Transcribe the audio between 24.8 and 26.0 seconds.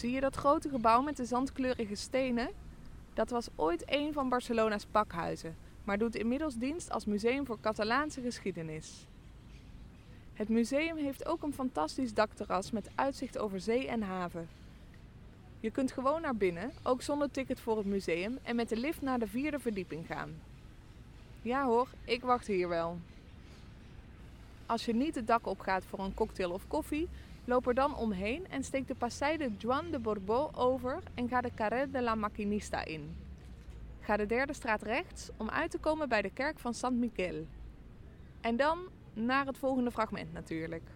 je niet het dak opgaat voor